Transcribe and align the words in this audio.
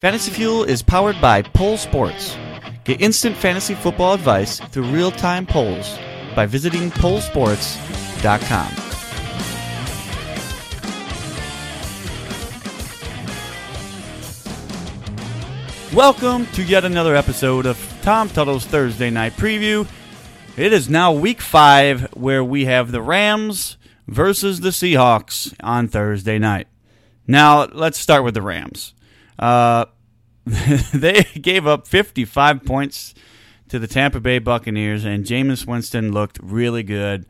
Fantasy 0.00 0.30
Fuel 0.30 0.64
is 0.64 0.80
powered 0.80 1.20
by 1.20 1.42
Poll 1.42 1.76
Sports. 1.76 2.34
Get 2.84 3.02
instant 3.02 3.36
fantasy 3.36 3.74
football 3.74 4.14
advice 4.14 4.58
through 4.58 4.84
real 4.84 5.10
time 5.10 5.44
polls 5.44 5.98
by 6.34 6.46
visiting 6.46 6.90
pollsports.com. 6.90 8.72
Welcome 15.94 16.46
to 16.54 16.62
yet 16.62 16.86
another 16.86 17.14
episode 17.14 17.66
of 17.66 17.78
Tom 18.00 18.30
Tuttle's 18.30 18.64
Thursday 18.64 19.10
Night 19.10 19.34
Preview. 19.34 19.86
It 20.56 20.72
is 20.72 20.88
now 20.88 21.12
week 21.12 21.42
five 21.42 22.10
where 22.14 22.42
we 22.42 22.64
have 22.64 22.90
the 22.90 23.02
Rams 23.02 23.76
versus 24.08 24.60
the 24.60 24.70
Seahawks 24.70 25.54
on 25.62 25.88
Thursday 25.88 26.38
night. 26.38 26.68
Now, 27.26 27.66
let's 27.66 27.98
start 27.98 28.24
with 28.24 28.32
the 28.32 28.40
Rams. 28.40 28.94
Uh, 29.40 29.86
they 30.44 31.24
gave 31.40 31.66
up 31.66 31.88
55 31.88 32.64
points 32.64 33.14
to 33.68 33.78
the 33.78 33.86
Tampa 33.86 34.20
Bay 34.20 34.38
Buccaneers, 34.38 35.04
and 35.04 35.24
Jameis 35.24 35.66
Winston 35.66 36.12
looked 36.12 36.38
really 36.42 36.82
good. 36.82 37.26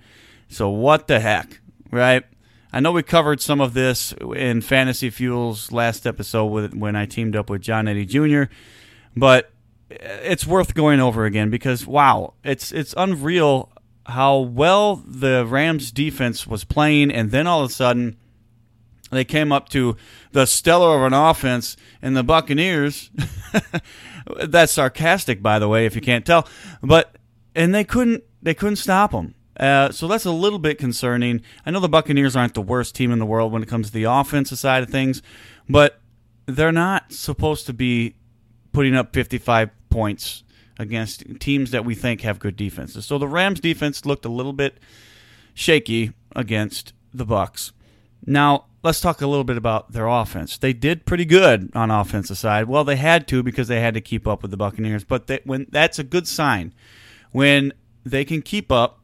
So, 0.48 0.69
what 0.69 1.06
the 1.06 1.20
heck, 1.20 1.60
right? 1.91 2.24
I 2.73 2.80
know 2.80 2.92
we 2.92 3.02
covered 3.02 3.41
some 3.41 3.60
of 3.60 3.74
this 3.74 4.12
in 4.36 4.60
Fantasy 4.60 5.10
Fuel's 5.10 5.73
last 5.73 6.06
episode 6.06 6.46
with, 6.46 6.74
when 6.74 6.96
I 6.96 7.06
teamed 7.06 7.36
up 7.36 7.50
with 7.50 7.62
John 7.62 7.88
Eddie 7.88 8.06
Jr., 8.06 8.45
but 9.16 9.50
it's 9.91 10.47
worth 10.47 10.74
going 10.74 11.00
over 11.00 11.24
again 11.24 11.50
because 11.50 11.86
wow, 11.86 12.34
it's 12.45 12.70
it's 12.72 12.95
unreal 12.97 13.70
how 14.06 14.38
well 14.38 14.97
the 14.97 15.45
Rams 15.47 15.92
defense 15.92 16.47
was 16.47 16.64
playing, 16.64 17.11
and 17.11 17.30
then 17.30 17.47
all 17.47 17.64
of 17.64 17.70
a 17.70 17.72
sudden 17.72 18.16
they 19.19 19.24
came 19.24 19.52
up 19.52 19.69
to 19.70 19.96
the 20.32 20.46
stellar 20.46 20.96
of 20.96 21.02
an 21.02 21.12
offense, 21.12 21.77
and 22.00 22.16
the 22.16 22.23
Buccaneers. 22.23 23.10
that's 24.46 24.73
sarcastic, 24.73 25.42
by 25.42 25.59
the 25.59 25.69
way, 25.69 25.86
if 25.86 25.95
you 25.95 26.00
can't 26.00 26.24
tell, 26.24 26.46
but 26.83 27.16
and 27.55 27.75
they 27.75 27.84
couldn't 27.84 28.25
they 28.42 28.55
couldn't 28.55 28.77
stop 28.77 29.12
them. 29.12 29.34
Uh, 29.58 29.91
so 29.91 30.08
that's 30.08 30.25
a 30.25 30.31
little 30.31 30.58
bit 30.58 30.78
concerning. 30.78 31.42
I 31.66 31.70
know 31.70 31.81
the 31.81 31.88
Buccaneers 31.88 32.34
aren't 32.34 32.55
the 32.55 32.62
worst 32.62 32.94
team 32.94 33.12
in 33.12 33.19
the 33.19 33.27
world 33.27 33.53
when 33.53 33.62
it 33.62 33.69
comes 33.69 33.88
to 33.88 33.92
the 33.92 34.05
offensive 34.05 34.58
side 34.58 34.83
of 34.83 34.88
things, 34.88 35.20
but 35.69 36.00
they're 36.47 36.72
not 36.72 37.12
supposed 37.12 37.66
to 37.66 37.75
be 37.75 38.14
putting 38.72 38.94
up 38.94 39.12
55 39.12 39.70
points 39.91 40.44
against 40.78 41.25
teams 41.41 41.72
that 41.72 41.84
we 41.84 41.94
think 41.94 42.22
have 42.22 42.38
good 42.38 42.56
defenses. 42.56 43.05
So 43.05 43.19
the 43.19 43.28
Rams 43.28 43.61
defense 43.61 44.06
looked 44.06 44.25
a 44.25 44.31
little 44.31 44.55
bit 44.55 44.78
shaky 45.53 46.12
against 46.34 46.94
the 47.12 47.27
Bucks. 47.27 47.72
Now, 48.26 48.66
let's 48.82 49.00
talk 49.00 49.20
a 49.20 49.26
little 49.26 49.44
bit 49.44 49.56
about 49.56 49.92
their 49.92 50.06
offense. 50.06 50.58
They 50.58 50.72
did 50.72 51.06
pretty 51.06 51.24
good 51.24 51.70
on 51.74 51.90
offensive 51.90 52.38
side. 52.38 52.68
Well, 52.68 52.84
they 52.84 52.96
had 52.96 53.26
to 53.28 53.42
because 53.42 53.68
they 53.68 53.80
had 53.80 53.94
to 53.94 54.00
keep 54.00 54.26
up 54.26 54.42
with 54.42 54.50
the 54.50 54.56
Buccaneers, 54.56 55.04
but 55.04 55.26
they, 55.26 55.40
when 55.44 55.66
that's 55.70 55.98
a 55.98 56.04
good 56.04 56.26
sign 56.26 56.74
when 57.32 57.72
they 58.04 58.24
can 58.24 58.42
keep 58.42 58.72
up 58.72 59.00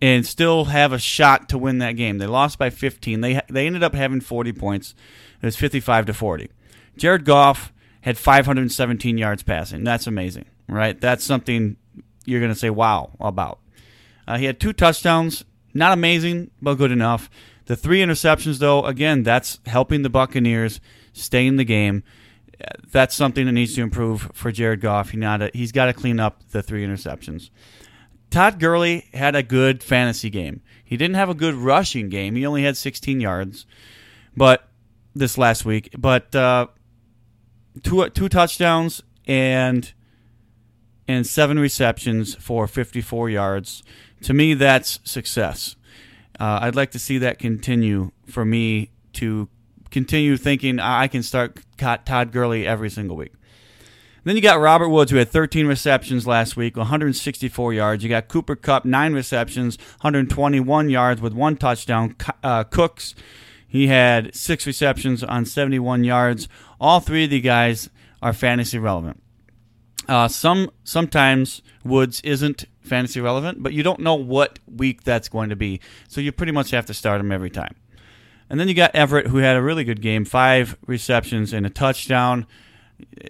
and 0.00 0.26
still 0.26 0.66
have 0.66 0.92
a 0.92 0.98
shot 0.98 1.48
to 1.48 1.58
win 1.58 1.78
that 1.78 1.92
game. 1.92 2.18
They 2.18 2.26
lost 2.26 2.58
by 2.58 2.70
15. 2.70 3.20
They 3.20 3.40
they 3.48 3.66
ended 3.66 3.82
up 3.82 3.94
having 3.94 4.20
40 4.20 4.52
points. 4.52 4.94
It 5.40 5.46
was 5.46 5.56
55 5.56 6.06
to 6.06 6.14
40. 6.14 6.50
Jared 6.96 7.24
Goff 7.24 7.72
had 8.02 8.18
517 8.18 9.16
yards 9.16 9.42
passing. 9.42 9.84
That's 9.84 10.06
amazing, 10.06 10.46
right? 10.68 11.00
That's 11.00 11.24
something 11.24 11.76
you're 12.24 12.40
going 12.40 12.52
to 12.52 12.58
say 12.58 12.70
wow 12.70 13.12
about. 13.20 13.60
Uh, 14.26 14.38
he 14.38 14.44
had 14.44 14.60
two 14.60 14.72
touchdowns. 14.72 15.44
Not 15.74 15.92
amazing, 15.92 16.50
but 16.60 16.74
good 16.74 16.92
enough. 16.92 17.30
The 17.66 17.76
three 17.76 18.00
interceptions, 18.00 18.58
though, 18.58 18.84
again, 18.84 19.22
that's 19.22 19.58
helping 19.66 20.02
the 20.02 20.10
Buccaneers 20.10 20.80
stay 21.12 21.46
in 21.46 21.56
the 21.56 21.64
game. 21.64 22.02
That's 22.90 23.14
something 23.14 23.46
that 23.46 23.52
needs 23.52 23.74
to 23.74 23.82
improve 23.82 24.30
for 24.34 24.52
Jared 24.52 24.80
Goff. 24.80 25.10
He 25.10 25.16
not 25.16 25.42
a, 25.42 25.50
he's 25.52 25.72
got 25.72 25.86
to 25.86 25.92
clean 25.92 26.20
up 26.20 26.48
the 26.50 26.62
three 26.62 26.86
interceptions. 26.86 27.50
Todd 28.30 28.58
Gurley 28.58 29.08
had 29.12 29.34
a 29.36 29.42
good 29.42 29.82
fantasy 29.82 30.30
game. 30.30 30.62
He 30.82 30.96
didn't 30.96 31.16
have 31.16 31.28
a 31.28 31.34
good 31.34 31.54
rushing 31.54 32.08
game. 32.08 32.34
He 32.34 32.46
only 32.46 32.62
had 32.62 32.76
16 32.76 33.20
yards, 33.20 33.66
but 34.36 34.68
this 35.14 35.36
last 35.36 35.64
week, 35.64 35.94
but 35.98 36.34
uh, 36.34 36.68
two 37.82 38.08
two 38.10 38.28
touchdowns 38.28 39.02
and 39.26 39.92
and 41.08 41.26
seven 41.26 41.58
receptions 41.58 42.34
for 42.36 42.66
54 42.66 43.30
yards. 43.30 43.82
To 44.22 44.32
me, 44.32 44.54
that's 44.54 45.00
success. 45.04 45.76
Uh, 46.42 46.58
I'd 46.62 46.74
like 46.74 46.90
to 46.90 46.98
see 46.98 47.18
that 47.18 47.38
continue 47.38 48.10
for 48.26 48.44
me 48.44 48.90
to 49.12 49.48
continue 49.92 50.36
thinking 50.36 50.80
I 50.80 51.06
can 51.06 51.22
start 51.22 51.60
Todd 51.78 52.32
Gurley 52.32 52.66
every 52.66 52.90
single 52.90 53.16
week. 53.16 53.32
Then 54.24 54.34
you 54.34 54.42
got 54.42 54.58
Robert 54.58 54.88
Woods, 54.88 55.12
who 55.12 55.18
had 55.18 55.28
13 55.28 55.68
receptions 55.68 56.26
last 56.26 56.56
week, 56.56 56.76
164 56.76 57.74
yards. 57.74 58.02
You 58.02 58.10
got 58.10 58.26
Cooper 58.26 58.56
Kupp, 58.56 58.84
nine 58.84 59.12
receptions, 59.12 59.78
121 60.00 60.90
yards 60.90 61.20
with 61.20 61.32
one 61.32 61.56
touchdown. 61.56 62.16
Uh, 62.42 62.64
Cooks, 62.64 63.14
he 63.68 63.86
had 63.86 64.34
six 64.34 64.66
receptions 64.66 65.22
on 65.22 65.44
71 65.44 66.02
yards. 66.02 66.48
All 66.80 66.98
three 66.98 67.22
of 67.22 67.30
the 67.30 67.40
guys 67.40 67.88
are 68.20 68.32
fantasy 68.32 68.80
relevant. 68.80 69.22
Uh, 70.08 70.28
some 70.28 70.70
sometimes 70.84 71.62
Woods 71.84 72.20
isn't 72.22 72.64
fantasy 72.80 73.20
relevant, 73.20 73.62
but 73.62 73.72
you 73.72 73.82
don't 73.82 74.00
know 74.00 74.14
what 74.14 74.58
week 74.66 75.04
that's 75.04 75.28
going 75.28 75.50
to 75.50 75.56
be, 75.56 75.80
so 76.08 76.20
you 76.20 76.32
pretty 76.32 76.52
much 76.52 76.70
have 76.70 76.86
to 76.86 76.94
start 76.94 77.20
him 77.20 77.32
every 77.32 77.50
time. 77.50 77.74
And 78.50 78.60
then 78.60 78.68
you 78.68 78.74
got 78.74 78.94
Everett, 78.94 79.28
who 79.28 79.38
had 79.38 79.56
a 79.56 79.62
really 79.62 79.84
good 79.84 80.02
game, 80.02 80.24
five 80.24 80.76
receptions 80.86 81.52
and 81.54 81.64
a 81.64 81.70
touchdown. 81.70 82.46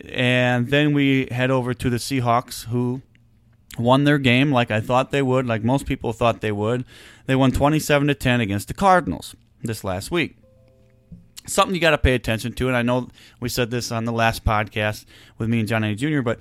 And 0.09 0.69
then 0.69 0.95
we 0.95 1.29
head 1.31 1.51
over 1.51 1.75
to 1.75 1.89
the 1.89 1.99
Seahawks, 1.99 2.65
who 2.65 3.03
won 3.79 4.05
their 4.05 4.19
game 4.19 4.51
like 4.51 4.71
I 4.71 4.81
thought 4.81 5.13
they 5.13 5.23
would, 5.23 5.47
like 5.47 5.63
most 5.63 5.87
people 5.87 6.13
thought 6.13 6.41
they 6.41 6.53
would. 6.53 6.85
They 7.27 7.37
won 7.37 7.53
27 7.53 8.09
to 8.09 8.15
10 8.15 8.41
against 8.41 8.69
the 8.69 8.75
Cardinals 8.75 9.37
this 9.63 9.85
last 9.85 10.11
week. 10.11 10.37
Something 11.47 11.75
you 11.75 11.81
got 11.81 11.91
to 11.91 11.99
pay 11.99 12.15
attention 12.15 12.53
to, 12.55 12.69
and 12.69 12.77
I 12.77 12.83
know 12.83 13.09
we 13.41 13.49
said 13.49 13.71
this 13.71 13.93
on 13.93 14.05
the 14.05 14.13
last 14.13 14.45
podcast 14.45 15.05
with 15.39 15.49
me 15.49 15.61
and 15.61 15.69
Johnny 15.69 15.95
Jr., 15.95 16.23
but 16.23 16.41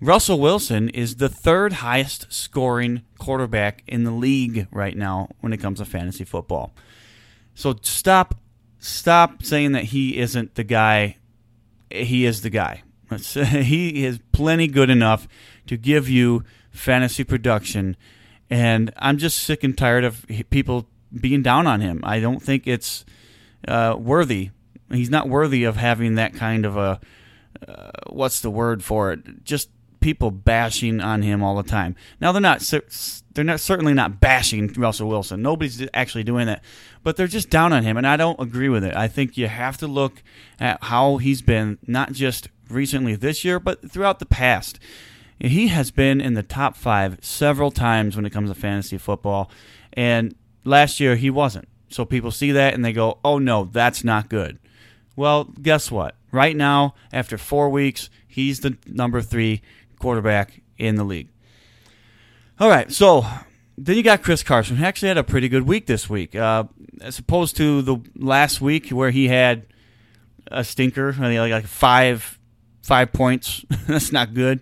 Russell 0.00 0.38
Wilson 0.38 0.88
is 0.90 1.16
the 1.16 1.28
third 1.28 1.74
highest 1.74 2.32
scoring 2.32 3.02
quarterback 3.18 3.82
in 3.86 4.04
the 4.04 4.12
league 4.12 4.68
right 4.70 4.96
now 4.96 5.28
when 5.40 5.52
it 5.52 5.56
comes 5.56 5.80
to 5.80 5.84
fantasy 5.84 6.24
football. 6.24 6.72
So 7.54 7.74
stop 7.82 8.36
stop 8.78 9.42
saying 9.42 9.72
that 9.72 9.84
he 9.84 10.18
isn't 10.18 10.54
the 10.54 10.62
guy 10.62 11.16
he 11.90 12.24
is 12.24 12.42
the 12.42 12.50
guy. 12.50 12.82
he 13.34 14.04
is 14.04 14.20
plenty 14.32 14.68
good 14.68 14.90
enough 14.90 15.26
to 15.66 15.76
give 15.76 16.08
you 16.08 16.44
fantasy 16.70 17.24
production, 17.24 17.96
and 18.50 18.92
I'm 18.98 19.18
just 19.18 19.38
sick 19.38 19.64
and 19.64 19.76
tired 19.76 20.04
of 20.04 20.26
people 20.50 20.86
being 21.18 21.42
down 21.42 21.66
on 21.66 21.80
him. 21.80 22.00
I 22.04 22.20
don't 22.20 22.42
think 22.42 22.66
it's 22.66 23.04
uh, 23.66 23.96
worthy. 23.98 24.50
He's 24.92 25.10
not 25.10 25.28
worthy 25.28 25.64
of 25.64 25.76
having 25.76 26.14
that 26.14 26.34
kind 26.34 26.64
of 26.64 26.76
a 26.76 27.00
uh, 27.66 27.90
what's 28.10 28.40
the 28.40 28.50
word 28.50 28.84
for 28.84 29.10
it? 29.12 29.42
Just 29.42 29.70
people 30.08 30.30
bashing 30.30 31.02
on 31.02 31.20
him 31.20 31.42
all 31.42 31.54
the 31.54 31.62
time. 31.62 31.94
Now 32.18 32.32
they're 32.32 32.40
not 32.40 32.60
they're 33.34 33.44
not 33.44 33.60
certainly 33.60 33.92
not 33.92 34.20
bashing 34.20 34.68
Russell 34.68 35.06
Wilson. 35.06 35.42
Nobody's 35.42 35.86
actually 35.92 36.24
doing 36.24 36.46
that, 36.46 36.64
but 37.02 37.16
they're 37.16 37.26
just 37.26 37.50
down 37.50 37.74
on 37.74 37.82
him, 37.82 37.98
and 37.98 38.06
I 38.06 38.16
don't 38.16 38.40
agree 38.40 38.70
with 38.70 38.84
it. 38.84 38.96
I 38.96 39.06
think 39.06 39.36
you 39.36 39.48
have 39.48 39.76
to 39.78 39.86
look 39.86 40.22
at 40.58 40.82
how 40.84 41.18
he's 41.18 41.42
been, 41.42 41.76
not 41.86 42.12
just 42.12 42.48
recently 42.70 43.16
this 43.16 43.44
year, 43.44 43.60
but 43.60 43.90
throughout 43.90 44.18
the 44.18 44.24
past. 44.24 44.78
He 45.38 45.68
has 45.68 45.90
been 45.90 46.22
in 46.22 46.32
the 46.32 46.42
top 46.42 46.74
five 46.74 47.18
several 47.20 47.70
times 47.70 48.16
when 48.16 48.24
it 48.24 48.30
comes 48.30 48.48
to 48.48 48.54
fantasy 48.54 48.96
football, 48.96 49.50
and 49.92 50.34
last 50.64 51.00
year 51.00 51.16
he 51.16 51.28
wasn't. 51.28 51.68
So 51.90 52.06
people 52.06 52.30
see 52.30 52.50
that 52.52 52.72
and 52.72 52.82
they 52.82 52.94
go, 52.94 53.18
"Oh 53.22 53.38
no, 53.38 53.64
that's 53.64 54.02
not 54.04 54.30
good." 54.30 54.58
Well, 55.16 55.44
guess 55.44 55.90
what? 55.90 56.14
Right 56.32 56.56
now, 56.56 56.94
after 57.12 57.36
four 57.36 57.68
weeks, 57.68 58.08
he's 58.26 58.60
the 58.60 58.78
number 58.86 59.20
three 59.20 59.60
quarterback 59.98 60.60
in 60.76 60.96
the 60.96 61.04
league. 61.04 61.28
All 62.60 62.68
right, 62.68 62.90
so 62.90 63.24
then 63.76 63.96
you 63.96 64.02
got 64.02 64.22
Chris 64.22 64.42
Carson, 64.42 64.76
who 64.76 64.84
actually 64.84 65.08
had 65.08 65.18
a 65.18 65.24
pretty 65.24 65.48
good 65.48 65.62
week 65.62 65.86
this 65.86 66.10
week, 66.10 66.34
uh, 66.34 66.64
as 67.00 67.18
opposed 67.18 67.56
to 67.58 67.82
the 67.82 67.98
last 68.16 68.60
week 68.60 68.90
where 68.90 69.10
he 69.10 69.28
had 69.28 69.66
a 70.48 70.64
stinker, 70.64 71.12
like 71.12 71.66
five 71.66 72.38
five 72.82 73.12
points. 73.12 73.64
That's 73.86 74.12
not 74.12 74.34
good. 74.34 74.60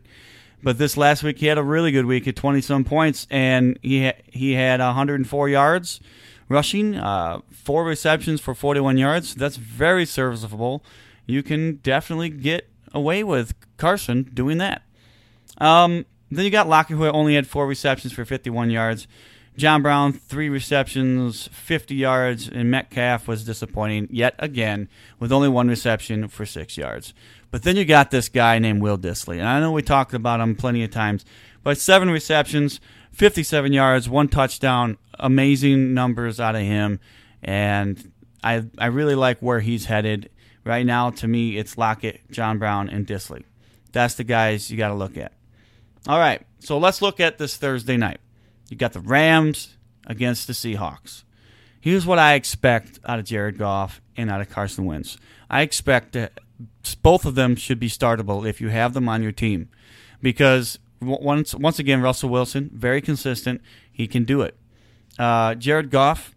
But 0.63 0.79
this 0.79 0.97
last 0.97 1.23
week 1.23 1.39
he 1.39 1.47
had 1.47 1.59
a 1.59 1.63
really 1.63 1.93
good 1.93 2.07
week 2.07 2.27
at 2.27 2.37
twenty 2.37 2.61
some 2.61 2.85
points, 2.85 3.27
and 3.31 3.79
he 3.83 4.07
ha- 4.07 4.21
he 4.27 4.53
had 4.53 4.81
104 4.81 5.49
yards 5.49 6.01
rushing, 6.49 6.97
uh, 6.97 7.41
four 7.51 7.85
receptions 7.85 8.41
for 8.41 8.55
41 8.55 8.99
yards. 8.99 9.35
That's 9.35 9.57
very 9.57 10.07
serviceable. 10.07 10.85
You 11.27 11.43
can 11.43 11.77
definitely 11.77 12.31
get 12.31 12.69
away 12.93 13.25
with 13.25 13.55
Carson 13.77 14.31
doing 14.33 14.59
that. 14.59 14.83
Um, 15.59 16.07
then 16.31 16.45
you 16.45 16.51
got 16.51 16.69
Lockett, 16.69 16.97
who 16.97 17.07
only 17.07 17.35
had 17.35 17.47
four 17.47 17.67
receptions 17.67 18.13
for 18.13 18.25
51 18.25 18.71
yards. 18.71 19.07
John 19.57 19.81
Brown, 19.81 20.13
three 20.13 20.51
receptions, 20.51 21.49
50 21.51 21.95
yards, 21.95 22.47
and 22.47 22.71
Metcalf 22.71 23.27
was 23.27 23.45
disappointing 23.45 24.09
yet 24.11 24.35
again 24.39 24.89
with 25.19 25.33
only 25.33 25.49
one 25.49 25.69
reception 25.69 26.29
for 26.29 26.45
six 26.45 26.77
yards. 26.77 27.15
But 27.51 27.63
then 27.63 27.77
you 27.77 27.87
got 27.87 28.11
this 28.11 28.29
guy 28.29 28.59
named 28.59 28.83
Will 28.83 28.99
Dissly, 28.99 29.39
And 29.39 29.49
I 29.49 29.61
know 29.61 29.73
we 29.73 29.81
talked 29.81 30.13
about 30.13 30.41
him 30.41 30.57
plenty 30.57 30.85
of 30.85 30.91
times, 30.91 31.25
but 31.63 31.79
seven 31.79 32.11
receptions, 32.11 32.81
57 33.13 33.73
yards, 33.73 34.11
one 34.11 34.29
touchdown, 34.29 34.99
amazing 35.19 35.95
numbers 35.95 36.39
out 36.39 36.55
of 36.55 36.61
him. 36.61 37.01
And 37.43 38.13
I, 38.45 38.65
I 38.77 38.87
really 38.87 39.15
like 39.15 39.39
where 39.39 39.61
he's 39.61 39.87
headed. 39.87 40.29
Right 40.65 40.85
now, 40.85 41.11
to 41.11 41.29
me, 41.29 41.57
it's 41.57 41.79
Lockett, 41.79 42.31
John 42.31 42.59
Brown, 42.59 42.91
and 42.91 43.07
Dissly. 43.07 43.45
That's 43.93 44.17
the 44.17 44.25
guys 44.25 44.71
you 44.71 44.77
got 44.77 44.89
to 44.89 44.95
look 44.95 45.17
at. 45.17 45.33
All 46.09 46.19
right, 46.19 46.41
so 46.61 46.79
let's 46.79 47.03
look 47.03 47.19
at 47.19 47.39
this 47.39 47.57
Thursday 47.57 47.97
night. 47.97 48.21
You 48.69 48.77
got 48.77 48.93
the 48.93 49.01
Rams 49.01 49.77
against 50.07 50.47
the 50.47 50.53
Seahawks. 50.53 51.25
Here's 51.81 52.07
what 52.07 52.19
I 52.21 52.35
expect 52.35 53.01
out 53.05 53.19
of 53.19 53.25
Jared 53.25 53.59
Goff 53.59 54.01
and 54.17 54.31
out 54.31 54.41
of 54.41 54.49
Carson 54.49 54.85
Wentz. 54.85 55.19
I 55.51 55.63
expect 55.63 56.13
that 56.13 56.39
both 57.03 57.25
of 57.25 57.35
them 57.35 57.57
should 57.57 57.81
be 57.81 57.89
startable 57.89 58.49
if 58.49 58.61
you 58.61 58.69
have 58.69 58.95
them 58.95 59.09
on 59.09 59.23
your 59.23 59.33
team, 59.33 59.69
because 60.23 60.79
once 61.01 61.55
once 61.55 61.79
again 61.79 62.03
Russell 62.03 62.31
Wilson 62.31 62.71
very 62.73 63.01
consistent. 63.01 63.61
He 63.91 64.07
can 64.07 64.25
do 64.25 64.43
it. 64.43 64.57
Uh, 65.19 65.55
Jared 65.55 65.91
Goff 65.91 66.35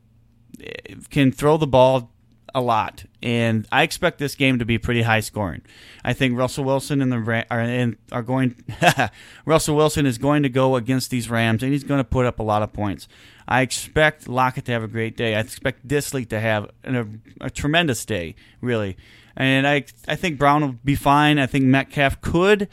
eh, 0.61 0.95
can 1.09 1.31
throw 1.31 1.57
the 1.57 1.67
ball 1.67 2.11
a 2.53 2.61
lot, 2.61 3.05
and 3.21 3.67
I 3.71 3.83
expect 3.83 4.17
this 4.17 4.35
game 4.35 4.59
to 4.59 4.65
be 4.65 4.77
pretty 4.77 5.01
high 5.03 5.19
scoring. 5.19 5.61
I 6.03 6.13
think 6.13 6.37
Russell 6.37 6.63
Wilson 6.63 7.01
and 7.01 7.11
the 7.11 7.45
are, 7.49 7.93
are 8.11 8.23
going. 8.23 8.55
Russell 9.45 9.75
Wilson 9.75 10.05
is 10.05 10.17
going 10.17 10.43
to 10.43 10.49
go 10.49 10.75
against 10.75 11.09
these 11.11 11.29
Rams, 11.29 11.63
and 11.63 11.71
he's 11.71 11.83
going 11.83 11.99
to 11.99 12.03
put 12.03 12.25
up 12.25 12.39
a 12.39 12.43
lot 12.43 12.61
of 12.61 12.73
points. 12.73 13.07
I 13.47 13.61
expect 13.61 14.27
Lockett 14.27 14.65
to 14.65 14.71
have 14.71 14.83
a 14.83 14.87
great 14.87 15.17
day. 15.17 15.35
I 15.35 15.39
expect 15.39 15.87
Dissly 15.87 16.27
to 16.29 16.39
have 16.39 16.69
a, 16.83 17.05
a 17.41 17.49
tremendous 17.49 18.05
day, 18.05 18.35
really, 18.61 18.97
and 19.35 19.67
I 19.67 19.85
I 20.07 20.15
think 20.15 20.37
Brown 20.37 20.61
will 20.61 20.75
be 20.83 20.95
fine. 20.95 21.39
I 21.39 21.45
think 21.45 21.65
Metcalf 21.65 22.21
could 22.21 22.67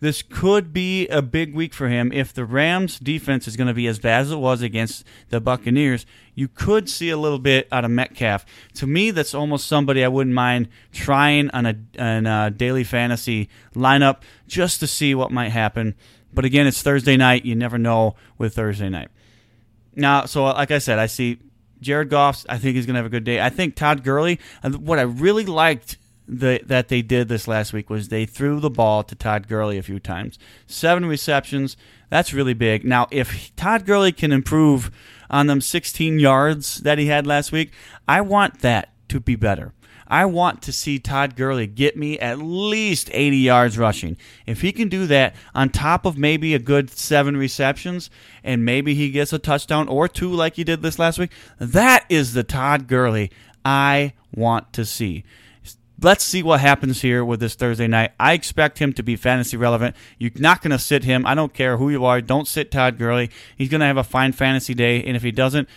this 0.00 0.22
could 0.22 0.72
be 0.72 1.08
a 1.08 1.22
big 1.22 1.54
week 1.54 1.74
for 1.74 1.88
him 1.88 2.12
if 2.12 2.32
the 2.32 2.44
Rams 2.44 2.98
defense 2.98 3.48
is 3.48 3.56
going 3.56 3.66
to 3.66 3.74
be 3.74 3.86
as 3.86 3.98
bad 3.98 4.22
as 4.22 4.30
it 4.30 4.36
was 4.36 4.62
against 4.62 5.04
the 5.30 5.40
Buccaneers. 5.40 6.06
You 6.34 6.46
could 6.46 6.88
see 6.88 7.10
a 7.10 7.16
little 7.16 7.38
bit 7.38 7.66
out 7.72 7.84
of 7.84 7.90
Metcalf. 7.90 8.46
To 8.74 8.86
me, 8.86 9.10
that's 9.10 9.34
almost 9.34 9.66
somebody 9.66 10.04
I 10.04 10.08
wouldn't 10.08 10.34
mind 10.34 10.68
trying 10.92 11.50
on 11.50 11.66
a, 11.66 11.76
on 11.98 12.26
a 12.26 12.50
daily 12.50 12.84
fantasy 12.84 13.48
lineup 13.74 14.18
just 14.46 14.78
to 14.80 14.86
see 14.86 15.14
what 15.14 15.32
might 15.32 15.50
happen. 15.50 15.96
But 16.32 16.44
again, 16.44 16.66
it's 16.66 16.82
Thursday 16.82 17.16
night. 17.16 17.44
You 17.44 17.56
never 17.56 17.78
know 17.78 18.14
with 18.36 18.54
Thursday 18.54 18.88
night. 18.88 19.08
Now, 19.96 20.26
so 20.26 20.44
like 20.44 20.70
I 20.70 20.78
said, 20.78 21.00
I 21.00 21.06
see 21.06 21.38
Jared 21.80 22.10
Goff. 22.10 22.44
I 22.48 22.58
think 22.58 22.76
he's 22.76 22.86
going 22.86 22.94
to 22.94 22.98
have 22.98 23.06
a 23.06 23.10
good 23.10 23.24
day. 23.24 23.40
I 23.40 23.50
think 23.50 23.74
Todd 23.74 24.04
Gurley. 24.04 24.38
Uh, 24.62 24.70
what 24.70 25.00
I 25.00 25.02
really 25.02 25.44
liked 25.44 25.96
the, 26.28 26.60
that 26.66 26.88
they 26.88 27.02
did 27.02 27.28
this 27.28 27.48
last 27.48 27.72
week 27.72 27.88
was 27.88 28.08
they 28.08 28.26
threw 28.26 28.60
the 28.60 28.70
ball 28.70 29.02
to 29.02 29.14
Todd 29.14 29.48
Gurley 29.48 29.78
a 29.78 29.82
few 29.82 29.98
times. 29.98 30.38
Seven 30.66 31.06
receptions. 31.06 31.76
That's 32.10 32.34
really 32.34 32.54
big. 32.54 32.84
Now, 32.84 33.08
if 33.10 33.54
Todd 33.56 33.86
Gurley 33.86 34.12
can 34.12 34.30
improve 34.30 34.90
on 35.30 35.46
them 35.46 35.60
16 35.60 36.18
yards 36.18 36.78
that 36.78 36.98
he 36.98 37.06
had 37.06 37.26
last 37.26 37.50
week, 37.50 37.72
I 38.06 38.20
want 38.20 38.60
that 38.60 38.92
to 39.08 39.20
be 39.20 39.36
better. 39.36 39.72
I 40.10 40.24
want 40.24 40.62
to 40.62 40.72
see 40.72 40.98
Todd 40.98 41.36
Gurley 41.36 41.66
get 41.66 41.96
me 41.96 42.18
at 42.18 42.38
least 42.38 43.10
80 43.12 43.36
yards 43.36 43.76
rushing. 43.76 44.16
If 44.46 44.62
he 44.62 44.72
can 44.72 44.88
do 44.88 45.06
that 45.06 45.34
on 45.54 45.68
top 45.68 46.06
of 46.06 46.16
maybe 46.16 46.54
a 46.54 46.58
good 46.58 46.90
seven 46.90 47.36
receptions 47.36 48.08
and 48.42 48.64
maybe 48.64 48.94
he 48.94 49.10
gets 49.10 49.34
a 49.34 49.38
touchdown 49.38 49.86
or 49.86 50.08
two 50.08 50.32
like 50.32 50.54
he 50.54 50.64
did 50.64 50.80
this 50.80 50.98
last 50.98 51.18
week, 51.18 51.32
that 51.58 52.06
is 52.08 52.32
the 52.32 52.42
Todd 52.42 52.88
Gurley 52.88 53.30
I 53.66 54.14
want 54.34 54.72
to 54.74 54.86
see 54.86 55.24
let's 56.00 56.24
see 56.24 56.42
what 56.42 56.60
happens 56.60 57.02
here 57.02 57.24
with 57.24 57.40
this 57.40 57.54
Thursday 57.54 57.86
night. 57.86 58.12
I 58.18 58.32
expect 58.32 58.78
him 58.78 58.92
to 58.94 59.02
be 59.02 59.16
fantasy 59.16 59.56
relevant. 59.56 59.96
You're 60.18 60.30
not 60.36 60.62
going 60.62 60.70
to 60.70 60.78
sit 60.78 61.04
him. 61.04 61.26
I 61.26 61.34
don't 61.34 61.52
care 61.52 61.76
who 61.76 61.90
you 61.90 62.04
are. 62.04 62.20
Don't 62.20 62.46
sit 62.46 62.70
Todd 62.70 62.98
Gurley. 62.98 63.30
He's 63.56 63.68
going 63.68 63.80
to 63.80 63.86
have 63.86 63.96
a 63.96 64.04
fine 64.04 64.32
fantasy 64.32 64.74
day, 64.74 65.02
and 65.02 65.16
if 65.16 65.22
he 65.22 65.32
doesn't, 65.32 65.68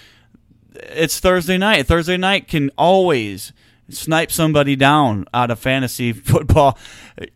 it's 0.75 1.19
Thursday 1.19 1.57
night. 1.57 1.87
Thursday 1.87 2.17
night 2.17 2.47
can 2.47 2.71
always 2.77 3.53
snipe 3.89 4.31
somebody 4.31 4.75
down 4.75 5.25
out 5.33 5.51
of 5.51 5.59
fantasy 5.59 6.13
football, 6.13 6.77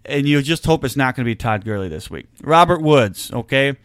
and 0.05 0.27
you 0.27 0.41
just 0.41 0.65
hope 0.65 0.83
it's 0.83 0.95
not 0.95 1.15
going 1.15 1.25
to 1.25 1.29
be 1.29 1.35
Todd 1.35 1.65
Gurley 1.65 1.89
this 1.89 2.09
week. 2.09 2.27
Robert 2.41 2.81
Woods, 2.81 3.31
okay? 3.33 3.75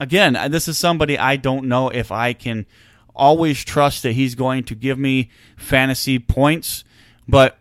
Again, 0.00 0.36
this 0.50 0.66
is 0.66 0.76
somebody 0.76 1.16
I 1.16 1.36
don't 1.36 1.66
know 1.66 1.88
if 1.88 2.10
I 2.10 2.32
can 2.32 2.66
always 3.14 3.64
trust 3.64 4.02
that 4.02 4.12
he's 4.12 4.34
going 4.34 4.64
to 4.64 4.74
give 4.74 4.98
me 4.98 5.30
fantasy 5.56 6.18
points, 6.18 6.82
but 7.28 7.58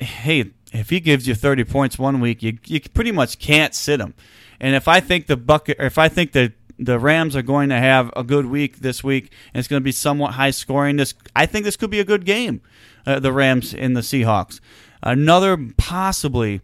hey, 0.00 0.52
if 0.72 0.90
he 0.90 1.00
gives 1.00 1.26
you 1.26 1.34
30 1.34 1.64
points 1.64 1.98
one 1.98 2.20
week, 2.20 2.42
you 2.42 2.58
you 2.66 2.80
pretty 2.80 3.12
much 3.12 3.38
can't 3.38 3.74
sit 3.74 4.00
him. 4.00 4.14
And 4.60 4.74
if 4.74 4.88
I 4.88 5.00
think 5.00 5.26
the 5.26 5.36
bucket, 5.36 5.78
if 5.80 5.98
I 5.98 6.08
think 6.08 6.32
the 6.32 6.52
the 6.78 6.98
Rams 6.98 7.36
are 7.36 7.42
going 7.42 7.68
to 7.68 7.76
have 7.76 8.10
a 8.16 8.24
good 8.24 8.46
week 8.46 8.78
this 8.78 9.04
week, 9.04 9.30
and 9.52 9.60
it's 9.60 9.68
going 9.68 9.80
to 9.80 9.84
be 9.84 9.92
somewhat 9.92 10.34
high 10.34 10.50
scoring. 10.50 10.96
This 10.96 11.14
I 11.36 11.46
think 11.46 11.64
this 11.64 11.76
could 11.76 11.90
be 11.90 12.00
a 12.00 12.04
good 12.04 12.24
game. 12.24 12.62
Uh, 13.06 13.20
the 13.20 13.32
Rams 13.32 13.74
and 13.74 13.96
the 13.96 14.00
Seahawks. 14.00 14.60
Another 15.02 15.58
possibly 15.76 16.60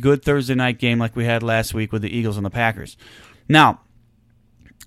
good 0.00 0.24
Thursday 0.24 0.54
night 0.54 0.78
game 0.78 0.98
like 0.98 1.16
we 1.16 1.24
had 1.24 1.42
last 1.42 1.74
week 1.74 1.92
with 1.92 2.02
the 2.02 2.14
Eagles 2.14 2.36
and 2.36 2.46
the 2.46 2.50
Packers. 2.50 2.96
Now, 3.48 3.80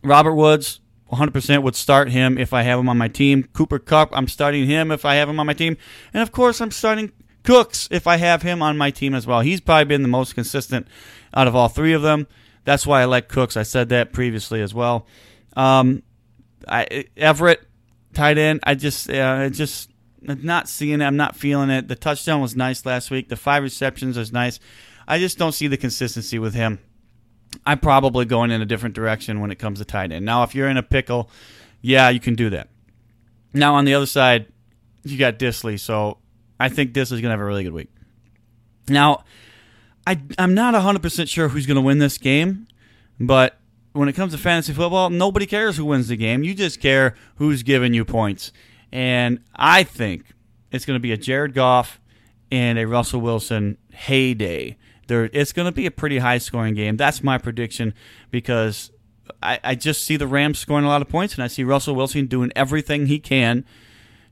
Robert 0.03 0.35
Woods, 0.35 0.79
100% 1.11 1.61
would 1.63 1.75
start 1.75 2.09
him 2.09 2.37
if 2.37 2.53
I 2.53 2.63
have 2.63 2.79
him 2.79 2.89
on 2.89 2.97
my 2.97 3.09
team. 3.09 3.43
Cooper 3.53 3.79
Kupp, 3.79 4.09
I'm 4.13 4.27
starting 4.27 4.65
him 4.65 4.91
if 4.91 5.05
I 5.05 5.15
have 5.15 5.29
him 5.29 5.39
on 5.39 5.45
my 5.45 5.53
team. 5.53 5.77
And 6.13 6.23
of 6.23 6.31
course, 6.31 6.61
I'm 6.61 6.71
starting 6.71 7.11
Cooks, 7.43 7.87
if 7.91 8.07
I 8.07 8.17
have 8.17 8.41
him 8.41 8.61
on 8.61 8.77
my 8.77 8.91
team 8.91 9.13
as 9.13 9.27
well, 9.27 9.41
he's 9.41 9.59
probably 9.61 9.85
been 9.85 10.01
the 10.01 10.07
most 10.07 10.33
consistent 10.33 10.87
out 11.33 11.47
of 11.47 11.55
all 11.55 11.67
three 11.67 11.93
of 11.93 12.01
them. 12.01 12.27
That's 12.63 12.87
why 12.87 13.01
I 13.01 13.05
like 13.05 13.27
Cooks. 13.27 13.57
I 13.57 13.63
said 13.63 13.89
that 13.89 14.13
previously 14.13 14.61
as 14.61 14.73
well. 14.73 15.05
Um, 15.55 16.03
I, 16.67 17.05
Everett, 17.17 17.67
tight 18.13 18.37
end. 18.37 18.61
I 18.63 18.75
just, 18.75 19.09
uh, 19.09 19.49
just 19.49 19.89
I'm 20.27 20.43
not 20.43 20.69
seeing 20.69 21.01
it. 21.01 21.05
I'm 21.05 21.17
not 21.17 21.35
feeling 21.35 21.69
it. 21.69 21.87
The 21.87 21.95
touchdown 21.95 22.41
was 22.41 22.55
nice 22.55 22.85
last 22.85 23.11
week. 23.11 23.29
The 23.29 23.35
five 23.35 23.63
receptions 23.63 24.17
was 24.17 24.31
nice. 24.31 24.59
I 25.07 25.19
just 25.19 25.37
don't 25.37 25.51
see 25.51 25.67
the 25.67 25.77
consistency 25.77 26.39
with 26.39 26.53
him. 26.53 26.79
I'm 27.65 27.79
probably 27.79 28.25
going 28.25 28.51
in 28.51 28.61
a 28.61 28.65
different 28.65 28.95
direction 28.95 29.41
when 29.41 29.51
it 29.51 29.59
comes 29.59 29.79
to 29.79 29.85
tight 29.85 30.11
end. 30.11 30.25
Now, 30.25 30.43
if 30.43 30.55
you're 30.55 30.69
in 30.69 30.77
a 30.77 30.83
pickle, 30.83 31.29
yeah, 31.81 32.09
you 32.09 32.19
can 32.19 32.35
do 32.35 32.49
that. 32.51 32.69
Now 33.53 33.75
on 33.75 33.85
the 33.85 33.93
other 33.93 34.05
side, 34.05 34.47
you 35.03 35.17
got 35.17 35.37
Dissly, 35.37 35.79
So 35.79 36.17
I 36.63 36.69
think 36.69 36.93
this 36.93 37.11
is 37.11 37.19
going 37.19 37.29
to 37.29 37.31
have 37.31 37.41
a 37.41 37.45
really 37.45 37.65
good 37.65 37.73
week. 37.73 37.89
Now, 38.87 39.25
I, 40.07 40.17
I'm 40.37 40.53
not 40.53 40.73
100% 40.73 41.27
sure 41.27 41.49
who's 41.49 41.65
going 41.65 41.75
to 41.75 41.81
win 41.81 41.99
this 41.99 42.17
game, 42.17 42.67
but 43.19 43.59
when 43.91 44.07
it 44.07 44.13
comes 44.13 44.31
to 44.31 44.37
fantasy 44.37 44.71
football, 44.71 45.09
nobody 45.09 45.45
cares 45.45 45.75
who 45.75 45.83
wins 45.83 46.07
the 46.07 46.15
game. 46.15 46.41
You 46.41 46.53
just 46.55 46.79
care 46.79 47.15
who's 47.35 47.63
giving 47.63 47.93
you 47.93 48.05
points. 48.05 48.53
And 48.93 49.39
I 49.53 49.83
think 49.83 50.23
it's 50.71 50.85
going 50.85 50.95
to 50.95 51.01
be 51.01 51.11
a 51.11 51.17
Jared 51.17 51.53
Goff 51.53 51.99
and 52.49 52.79
a 52.79 52.87
Russell 52.87 53.19
Wilson 53.19 53.77
heyday. 53.91 54.77
There, 55.07 55.29
it's 55.33 55.51
going 55.51 55.65
to 55.65 55.73
be 55.73 55.85
a 55.85 55.91
pretty 55.91 56.19
high 56.19 56.37
scoring 56.37 56.75
game. 56.75 56.95
That's 56.95 57.21
my 57.21 57.37
prediction 57.37 57.93
because 58.31 58.89
I, 59.41 59.59
I 59.65 59.75
just 59.75 60.03
see 60.03 60.15
the 60.15 60.27
Rams 60.27 60.59
scoring 60.59 60.85
a 60.85 60.87
lot 60.87 61.01
of 61.01 61.09
points, 61.09 61.33
and 61.33 61.43
I 61.43 61.47
see 61.47 61.65
Russell 61.65 61.93
Wilson 61.93 62.27
doing 62.27 62.53
everything 62.55 63.07
he 63.07 63.19
can 63.19 63.65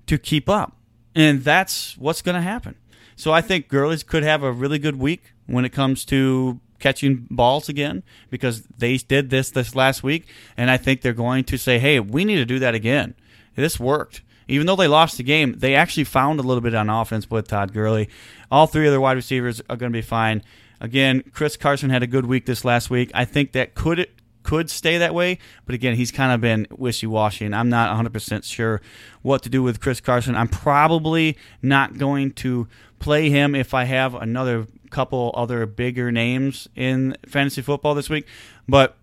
to 0.08 0.18
keep 0.18 0.48
up. 0.48 0.78
And 1.16 1.44
that's 1.44 1.98
what's 1.98 2.22
going 2.22 2.36
to 2.36 2.42
happen. 2.42 2.76
So 3.16 3.32
I 3.32 3.42
think 3.42 3.68
Gurley's 3.68 4.04
could 4.04 4.24
have 4.24 4.44
a 4.44 4.52
really 4.52 4.80
good 4.80 4.98
week 4.98 5.34
when 5.46 5.66
it 5.66 5.70
comes 5.70 6.06
to 6.06 6.60
catching 6.80 7.28
balls 7.30 7.70
again 7.70 8.04
because 8.30 8.64
they 8.78 8.98
did 8.98 9.30
this 9.30 9.52
this 9.52 9.76
last 9.76 10.04
week, 10.04 10.28
and 10.58 10.72
I 10.72 10.78
think 10.78 11.02
they're 11.02 11.14
going 11.14 11.44
to 11.46 11.58
say, 11.58 11.78
"Hey, 11.80 12.00
we 12.00 12.26
need 12.26 12.38
to 12.38 12.46
do 12.46 12.60
that 12.60 12.74
again." 12.74 13.14
This 13.56 13.80
worked. 13.80 14.22
Even 14.48 14.68
though 14.68 14.76
they 14.76 14.88
lost 14.88 15.18
the 15.18 15.24
game, 15.24 15.54
they 15.60 15.76
actually 15.76 16.04
found 16.04 16.40
a 16.40 16.44
little 16.44 16.62
bit 16.62 16.74
on 16.74 16.90
offense 16.90 17.30
with 17.30 17.48
Todd 17.48 17.74
Gurley. 17.74 18.10
All 18.50 18.68
three 18.68 18.88
of 18.88 19.02
wide 19.02 19.16
receivers 19.16 19.62
are 19.70 19.78
going 19.78 19.92
to 19.92 19.98
be 19.98 20.02
fine. 20.02 20.42
Again, 20.82 21.24
Chris 21.32 21.56
Carson 21.56 21.90
had 21.90 22.04
a 22.04 22.08
good 22.08 22.26
week 22.26 22.48
this 22.48 22.66
last 22.66 22.90
week. 22.90 23.12
I 23.14 23.24
think 23.24 23.52
that 23.52 23.76
could 23.76 24.10
could 24.52 24.70
stay 24.70 24.98
that 24.98 25.14
way. 25.14 25.38
But 25.66 25.76
again, 25.76 25.96
he's 25.96 26.12
kind 26.12 26.34
of 26.34 26.42
been 26.42 26.68
wishy 26.72 27.08
washy, 27.08 27.46
and 27.46 27.56
I'm 27.56 27.70
not 27.70 27.96
100% 27.96 28.44
sure 28.44 28.82
what 29.22 29.44
to 29.44 29.50
do 29.50 29.64
with 29.64 29.80
Chris 29.80 30.02
Carson. 30.02 30.36
I'm 30.36 30.50
probably 30.50 31.38
not 31.62 31.98
going 31.98 32.34
to 32.34 32.68
play 33.00 33.30
him 33.30 33.56
if 33.56 33.74
I 33.74 33.86
have 33.86 34.14
another 34.14 34.68
couple 34.90 35.32
other 35.36 35.66
bigger 35.66 36.12
names 36.12 36.68
in 36.76 37.16
fantasy 37.26 37.62
football 37.62 37.96
this 37.96 38.10
week, 38.10 38.28
but 38.68 38.98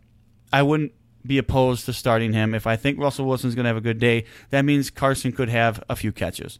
I 0.53 0.61
wouldn't 0.61 0.93
be 1.27 1.39
opposed 1.39 1.87
to 1.87 1.95
starting 1.95 2.35
him. 2.35 2.55
If 2.55 2.67
I 2.67 2.77
think 2.77 2.99
Russell 2.99 3.25
Wilson's 3.25 3.55
going 3.55 3.65
to 3.65 3.69
have 3.69 3.79
a 3.79 3.81
good 3.81 3.99
day, 3.99 4.27
that 4.51 4.67
means 4.67 4.91
Carson 4.91 5.33
could 5.33 5.49
have 5.49 5.83
a 5.89 5.97
few 5.97 6.13
catches. 6.13 6.59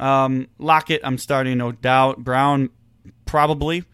Um, 0.00 0.48
Lockett, 0.58 1.00
I'm 1.04 1.18
starting, 1.18 1.58
no 1.58 1.70
doubt. 1.70 2.24
Brown, 2.24 2.70
probably. 3.24 3.84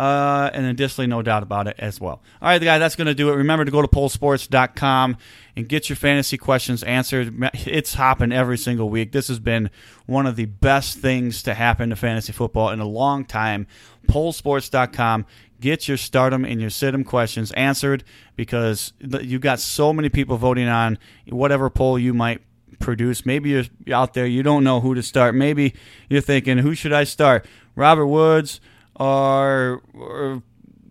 Uh, 0.00 0.48
and 0.54 0.64
additionally, 0.64 1.06
no 1.06 1.20
doubt 1.20 1.42
about 1.42 1.66
it 1.66 1.76
as 1.78 2.00
well. 2.00 2.22
All 2.40 2.48
right, 2.48 2.58
guys, 2.58 2.80
that's 2.80 2.96
going 2.96 3.08
to 3.08 3.14
do 3.14 3.28
it. 3.28 3.34
Remember 3.34 3.66
to 3.66 3.70
go 3.70 3.82
to 3.82 3.86
pollsports.com 3.86 5.18
and 5.56 5.68
get 5.68 5.90
your 5.90 5.96
fantasy 5.96 6.38
questions 6.38 6.82
answered. 6.82 7.34
It's 7.66 7.92
hopping 7.92 8.32
every 8.32 8.56
single 8.56 8.88
week. 8.88 9.12
This 9.12 9.28
has 9.28 9.38
been 9.38 9.68
one 10.06 10.26
of 10.26 10.36
the 10.36 10.46
best 10.46 10.96
things 11.00 11.42
to 11.42 11.52
happen 11.52 11.90
to 11.90 11.96
fantasy 11.96 12.32
football 12.32 12.70
in 12.70 12.80
a 12.80 12.86
long 12.86 13.26
time. 13.26 13.66
Pollsports.com. 14.06 15.26
Get 15.60 15.86
your 15.86 15.98
stardom 15.98 16.46
and 16.46 16.62
your 16.62 16.70
situm 16.70 17.04
questions 17.04 17.52
answered 17.52 18.02
because 18.36 18.94
you've 19.00 19.42
got 19.42 19.60
so 19.60 19.92
many 19.92 20.08
people 20.08 20.38
voting 20.38 20.66
on 20.66 20.96
whatever 21.28 21.68
poll 21.68 21.98
you 21.98 22.14
might 22.14 22.40
produce. 22.78 23.26
Maybe 23.26 23.50
you're 23.50 23.66
out 23.92 24.14
there, 24.14 24.24
you 24.24 24.42
don't 24.42 24.64
know 24.64 24.80
who 24.80 24.94
to 24.94 25.02
start. 25.02 25.34
Maybe 25.34 25.74
you're 26.08 26.22
thinking, 26.22 26.56
who 26.56 26.74
should 26.74 26.94
I 26.94 27.04
start? 27.04 27.44
Robert 27.76 28.06
Woods 28.06 28.62
or, 29.00 29.80
or 29.94 30.42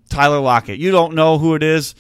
Tyler 0.10 0.39
Lockett. 0.39 0.80
You 0.80 0.92
don't 0.92 1.13
know 1.13 1.38
who 1.38 1.56
it 1.56 1.63
is. 1.63 1.96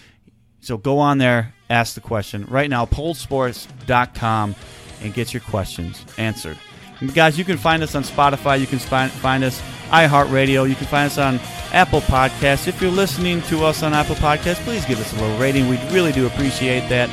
So 0.61 0.77
go 0.77 0.99
on 0.99 1.19
there, 1.19 1.53
ask 1.69 1.93
the 1.93 2.01
question. 2.01 2.45
Right 2.45 2.69
now, 2.69 2.85
pollsports.com 2.85 4.55
and 5.01 5.13
get 5.13 5.33
your 5.33 5.41
questions 5.41 6.03
answered. 6.17 6.57
And 6.99 7.13
guys, 7.13 7.37
you 7.37 7.45
can 7.45 7.57
find 7.57 7.81
us 7.81 7.95
on 7.95 8.03
Spotify. 8.03 8.59
You 8.59 8.67
can 8.67 8.79
find, 8.79 9.09
find 9.09 9.43
us 9.43 9.61
iHeartRadio. 9.89 10.67
You 10.67 10.75
can 10.75 10.87
find 10.87 11.05
us 11.05 11.17
on 11.17 11.39
Apple 11.71 12.01
Podcasts. 12.01 12.67
If 12.67 12.81
you're 12.81 12.91
listening 12.91 13.41
to 13.43 13.63
us 13.63 13.83
on 13.83 13.93
Apple 13.93 14.15
Podcasts, 14.15 14.63
please 14.65 14.83
give 14.85 14.99
us 14.99 15.13
a 15.13 15.21
little 15.21 15.37
rating. 15.37 15.69
We 15.69 15.77
really 15.93 16.11
do 16.11 16.27
appreciate 16.27 16.89
that. 16.89 17.09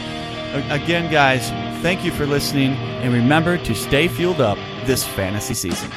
Again, 0.72 1.12
guys, 1.12 1.50
thank 1.82 2.04
you 2.04 2.10
for 2.10 2.26
listening, 2.26 2.72
and 2.72 3.12
remember 3.12 3.58
to 3.58 3.74
stay 3.74 4.08
fueled 4.08 4.40
up 4.40 4.56
this 4.86 5.04
fantasy 5.04 5.54
season. 5.54 5.90